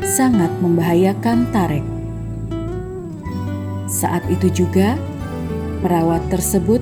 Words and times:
sangat 0.00 0.48
membahayakan 0.64 1.44
Tarek. 1.52 1.84
Saat 3.84 4.24
itu 4.32 4.64
juga, 4.64 4.96
perawat 5.80 6.20
tersebut 6.28 6.80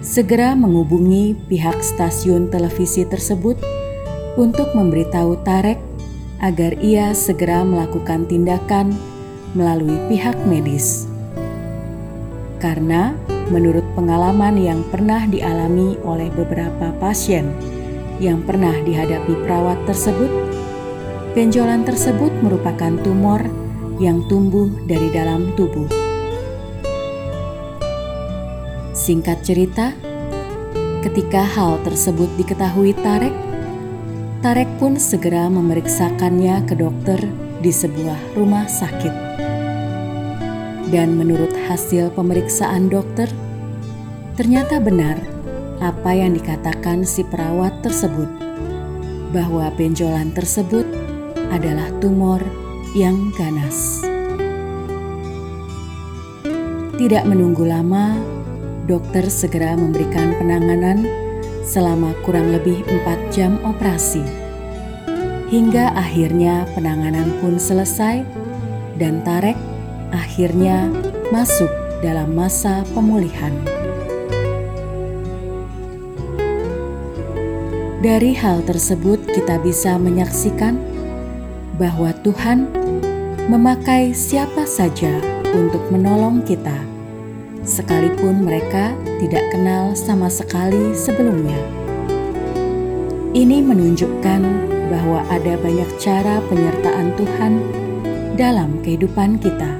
segera 0.00 0.56
menghubungi 0.56 1.36
pihak 1.48 1.84
stasiun 1.84 2.48
televisi 2.48 3.04
tersebut 3.04 3.60
untuk 4.40 4.72
memberitahu 4.72 5.40
Tarek 5.44 5.76
agar 6.38 6.78
ia 6.78 7.12
segera 7.12 7.66
melakukan 7.66 8.24
tindakan 8.30 8.94
melalui 9.52 9.98
pihak 10.06 10.36
medis. 10.46 11.10
Karena 12.62 13.14
menurut 13.50 13.84
pengalaman 13.94 14.58
yang 14.58 14.82
pernah 14.90 15.26
dialami 15.26 15.98
oleh 16.02 16.30
beberapa 16.34 16.94
pasien 16.98 17.54
yang 18.18 18.42
pernah 18.42 18.74
dihadapi 18.82 19.34
perawat 19.46 19.78
tersebut, 19.86 20.30
benjolan 21.34 21.86
tersebut 21.86 22.30
merupakan 22.42 22.98
tumor 23.02 23.42
yang 23.98 24.26
tumbuh 24.26 24.70
dari 24.86 25.10
dalam 25.10 25.54
tubuh. 25.54 26.07
Singkat 29.08 29.40
cerita, 29.40 29.96
ketika 31.00 31.40
hal 31.40 31.80
tersebut 31.80 32.28
diketahui 32.36 32.92
Tarek, 32.92 33.32
Tarek 34.44 34.68
pun 34.76 35.00
segera 35.00 35.48
memeriksakannya 35.48 36.68
ke 36.68 36.76
dokter 36.76 37.16
di 37.64 37.72
sebuah 37.72 38.36
rumah 38.36 38.68
sakit. 38.68 39.14
Dan 40.92 41.16
menurut 41.16 41.48
hasil 41.72 42.12
pemeriksaan 42.12 42.92
dokter, 42.92 43.32
ternyata 44.36 44.76
benar 44.76 45.16
apa 45.80 46.12
yang 46.12 46.36
dikatakan 46.36 47.00
si 47.08 47.24
perawat 47.24 47.80
tersebut, 47.80 48.28
bahwa 49.32 49.72
benjolan 49.72 50.36
tersebut 50.36 50.84
adalah 51.48 51.88
tumor 52.04 52.44
yang 52.92 53.32
ganas. 53.40 54.04
Tidak 57.00 57.24
menunggu 57.24 57.64
lama, 57.64 58.36
dokter 58.88 59.28
segera 59.28 59.76
memberikan 59.76 60.32
penanganan 60.40 61.04
selama 61.60 62.16
kurang 62.24 62.48
lebih 62.48 62.80
empat 62.88 63.20
jam 63.28 63.60
operasi. 63.60 64.24
Hingga 65.52 65.92
akhirnya 65.92 66.64
penanganan 66.72 67.28
pun 67.44 67.60
selesai 67.60 68.24
dan 68.96 69.20
Tarek 69.22 69.56
akhirnya 70.08 70.88
masuk 71.28 71.68
dalam 72.00 72.32
masa 72.32 72.80
pemulihan. 72.96 73.52
Dari 77.98 78.32
hal 78.32 78.64
tersebut 78.64 79.20
kita 79.28 79.60
bisa 79.60 80.00
menyaksikan 80.00 80.80
bahwa 81.76 82.14
Tuhan 82.24 82.70
memakai 83.50 84.14
siapa 84.14 84.64
saja 84.64 85.18
untuk 85.52 85.82
menolong 85.90 86.44
kita 86.46 86.97
sekalipun 87.66 88.46
mereka 88.46 88.94
tidak 89.18 89.44
kenal 89.50 89.94
sama 89.96 90.30
sekali 90.30 90.94
sebelumnya. 90.94 91.58
Ini 93.34 93.60
menunjukkan 93.62 94.40
bahwa 94.88 95.20
ada 95.28 95.54
banyak 95.60 95.90
cara 96.00 96.40
penyertaan 96.48 97.12
Tuhan 97.14 97.52
dalam 98.34 98.80
kehidupan 98.82 99.36
kita. 99.38 99.72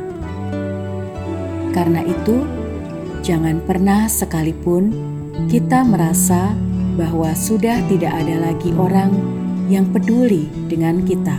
Karena 1.72 2.04
itu, 2.04 2.44
jangan 3.24 3.62
pernah 3.64 4.06
sekalipun 4.10 4.92
kita 5.48 5.86
merasa 5.86 6.52
bahwa 6.98 7.30
sudah 7.32 7.78
tidak 7.86 8.10
ada 8.10 8.50
lagi 8.50 8.74
orang 8.74 9.14
yang 9.70 9.86
peduli 9.94 10.50
dengan 10.66 11.06
kita. 11.06 11.38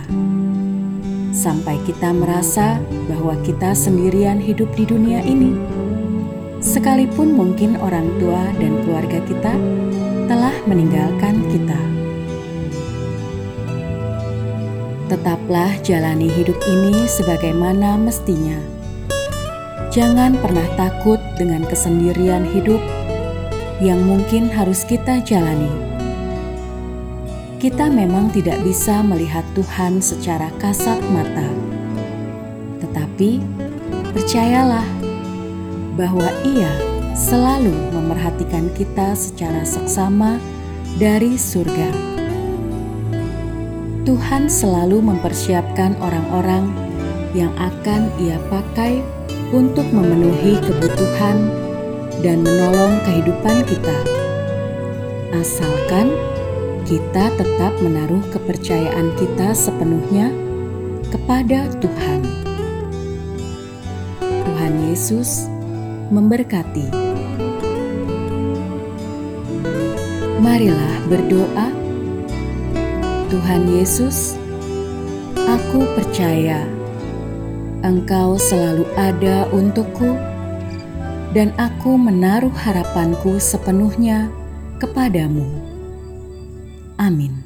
Sampai 1.30 1.78
kita 1.86 2.10
merasa 2.10 2.80
bahwa 3.06 3.38
kita 3.46 3.70
sendirian 3.76 4.42
hidup 4.42 4.66
di 4.74 4.82
dunia 4.82 5.22
ini 5.22 5.79
sekalipun 6.60 7.32
mungkin 7.32 7.80
orang 7.80 8.06
tua 8.20 8.52
dan 8.60 8.84
keluarga 8.84 9.18
kita 9.24 9.52
telah 10.28 10.52
meninggalkan 10.68 11.40
kita. 11.48 11.80
Tetaplah 15.08 15.74
jalani 15.82 16.30
hidup 16.30 16.54
ini 16.70 17.08
sebagaimana 17.10 17.98
mestinya. 17.98 18.54
Jangan 19.90 20.38
pernah 20.38 20.68
takut 20.78 21.18
dengan 21.34 21.66
kesendirian 21.66 22.46
hidup 22.46 22.78
yang 23.82 23.98
mungkin 24.06 24.46
harus 24.46 24.86
kita 24.86 25.18
jalani. 25.26 25.72
Kita 27.58 27.90
memang 27.90 28.30
tidak 28.30 28.62
bisa 28.62 29.02
melihat 29.02 29.42
Tuhan 29.58 29.98
secara 29.98 30.46
kasat 30.62 31.02
mata, 31.10 31.48
tetapi 32.78 33.42
percayalah 34.14 34.99
bahwa 36.00 36.32
Ia 36.48 36.72
selalu 37.12 37.92
memerhatikan 37.92 38.72
kita 38.72 39.12
secara 39.12 39.60
seksama 39.68 40.40
dari 40.96 41.36
surga. 41.36 41.92
Tuhan 44.08 44.48
selalu 44.48 45.04
mempersiapkan 45.04 45.92
orang-orang 46.00 46.72
yang 47.36 47.52
akan 47.60 48.08
Ia 48.16 48.40
pakai 48.48 49.04
untuk 49.52 49.84
memenuhi 49.92 50.56
kebutuhan 50.64 51.36
dan 52.24 52.40
menolong 52.40 52.96
kehidupan 53.04 53.60
kita, 53.68 53.98
asalkan 55.36 56.16
kita 56.88 57.28
tetap 57.36 57.76
menaruh 57.84 58.24
kepercayaan 58.32 59.12
kita 59.20 59.52
sepenuhnya 59.52 60.32
kepada 61.12 61.68
Tuhan. 61.78 62.20
Tuhan 64.20 64.72
Yesus 64.90 65.59
memberkati. 66.10 66.90
Marilah 70.42 70.94
berdoa. 71.06 71.68
Tuhan 73.30 73.70
Yesus, 73.70 74.34
aku 75.38 75.86
percaya 75.94 76.66
Engkau 77.80 78.36
selalu 78.36 78.84
ada 78.92 79.48
untukku, 79.56 80.12
dan 81.32 81.48
aku 81.56 81.96
menaruh 81.96 82.52
harapanku 82.52 83.40
sepenuhnya 83.40 84.28
kepadamu. 84.76 85.48
Amin. 87.00 87.39